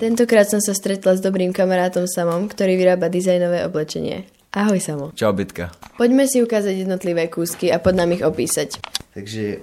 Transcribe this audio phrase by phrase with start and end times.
[0.00, 4.24] Tentokrát som sa stretla s dobrým kamarátom Samom, ktorý vyrába dizajnové oblečenie.
[4.48, 5.06] Ahoj Samo.
[5.12, 5.76] Čau Betka.
[6.00, 8.80] Poďme si ukázať jednotlivé kúsky a pod nám ich opísať.
[9.12, 9.60] Takže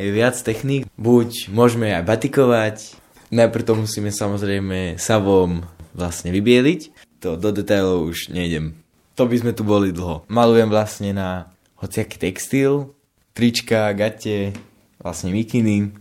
[0.00, 0.88] je viac techník.
[0.96, 2.96] Buď môžeme aj batikovať,
[3.28, 6.80] najprv to musíme samozrejme savom vlastne vybieliť.
[7.20, 8.80] To do detailov už nejdem.
[9.20, 10.24] To by sme tu boli dlho.
[10.32, 12.96] Malujem vlastne na hociaký textil,
[13.36, 14.56] trička, gate,
[14.96, 15.92] vlastne mikiny,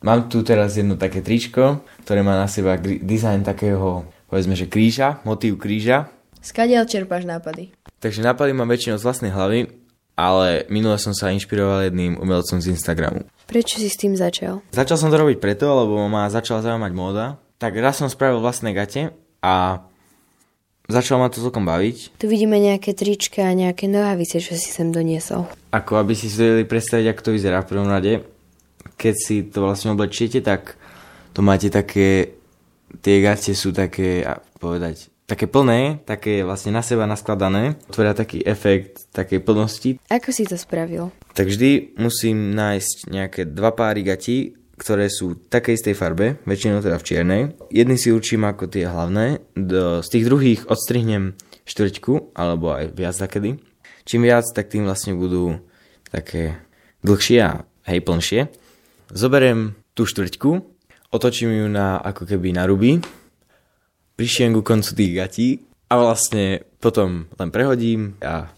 [0.00, 5.20] Mám tu teraz jedno také tričko, ktoré má na seba dizajn takého, povedzme, že kríža,
[5.28, 6.08] motív kríža.
[6.40, 7.76] Skadiaľ čerpáš nápady?
[8.00, 9.68] Takže nápady mám väčšinou z vlastnej hlavy,
[10.16, 13.28] ale minule som sa inšpiroval jedným umelcom z Instagramu.
[13.44, 14.64] Prečo si s tým začal?
[14.72, 17.36] Začal som to robiť preto, lebo ma začala zaujímať móda.
[17.60, 19.12] Tak raz som spravil vlastné gate
[19.44, 19.84] a
[20.88, 22.16] začalo ma to celkom baviť.
[22.16, 25.44] Tu vidíme nejaké trička a nejaké nohavice, čo si sem doniesol.
[25.76, 28.39] Ako aby si si vedeli predstaviť, ako to vyzerá v prvom rade
[28.96, 30.76] keď si to vlastne oblečiete, tak
[31.32, 32.36] to máte také,
[33.00, 34.26] tie gate sú také,
[34.58, 39.90] povedať, také plné, také vlastne na seba naskladané, tvoria taký efekt takej plnosti.
[40.10, 41.14] Ako si to spravil?
[41.38, 46.96] Tak vždy musím nájsť nejaké dva páry gatí, ktoré sú takej istej farbe, väčšinou teda
[46.96, 47.42] v čiernej.
[47.68, 51.36] Jedný si určím ako tie hlavné, do, z tých druhých odstrihnem
[51.68, 53.60] štvrťku, alebo aj viac takedy.
[54.08, 55.60] Čím viac, tak tým vlastne budú
[56.08, 56.58] také
[57.04, 58.40] dlhšie a hej, plnšie.
[59.10, 60.50] Zoberiem tú štvrťku,
[61.10, 63.02] otočím ju na, ako keby na ruby,
[64.14, 65.48] prišiem ku koncu tých gatí
[65.90, 68.54] a vlastne potom len prehodím a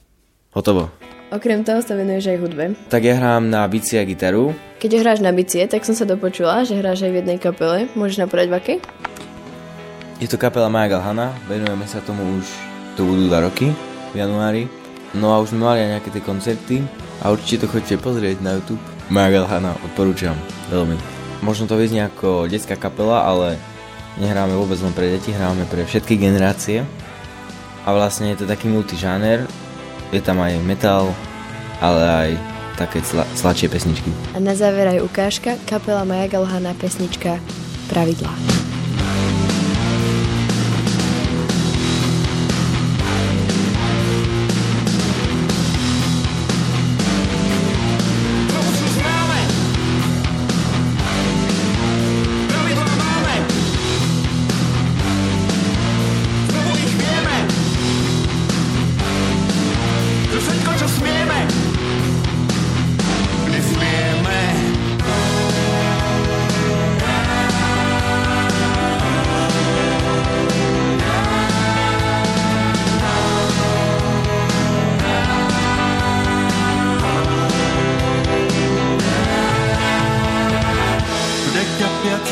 [0.53, 0.93] hotovo.
[1.33, 2.65] Okrem toho sa venuješ aj hudbe.
[2.93, 4.53] Tak ja hrám na bicie a gitaru.
[4.77, 7.89] Keď hráš na bicie, tak som sa dopočula, že hráš aj v jednej kapele.
[7.97, 8.79] Môžeš napovedať v akej?
[10.21, 12.45] Je to kapela Maja Galhana, venujeme sa tomu už,
[13.01, 13.73] to budú dva roky,
[14.13, 14.69] v januári.
[15.17, 16.77] No a už sme mali aj nejaké tie koncerty
[17.25, 18.92] a určite to chodite pozrieť na YouTube.
[19.13, 20.33] Maja Galhana, odporúčam
[20.73, 20.97] veľmi.
[21.45, 23.61] Možno to vyznie ako detská kapela, ale
[24.17, 26.89] nehráme vôbec len pre deti, hráme pre všetky generácie.
[27.85, 29.45] A vlastne je to taký multižáner,
[30.17, 31.13] je tam aj metal,
[31.85, 32.31] ale aj
[32.81, 34.09] také sla, sladšie pesničky.
[34.33, 37.37] A na záver aj ukážka, kapela Maja Galhana, pesnička
[37.93, 38.33] Pravidlá.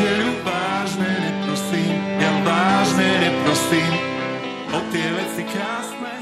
[0.00, 3.92] Priateľu, vážne neprosím, ja vážne neprosím
[4.72, 6.19] o tie veci krásne.